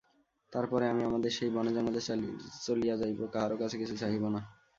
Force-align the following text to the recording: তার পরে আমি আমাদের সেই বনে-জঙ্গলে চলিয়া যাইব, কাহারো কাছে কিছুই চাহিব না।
তার 0.53 0.65
পরে 0.67 0.85
আমি 0.87 1.01
আমাদের 1.03 1.31
সেই 1.31 1.49
বনে-জঙ্গলে 1.49 2.01
চলিয়া 2.65 2.95
যাইব, 2.97 3.19
কাহারো 3.33 3.55
কাছে 3.57 3.75
কিছুই 3.77 3.99
চাহিব 3.99 4.23
না। 4.27 4.39